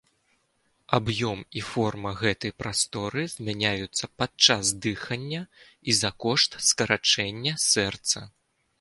Аб'ём 0.97 1.43
і 1.61 1.63
форма 1.71 2.13
гэтай 2.21 2.55
прасторы 2.63 3.27
змяняюцца 3.35 4.11
падчас 4.23 4.73
дыхання 4.89 5.41
і 5.89 5.99
за 6.03 6.15
кошт 6.27 6.61
скарачэння 6.73 7.59
сэрца. 7.71 8.19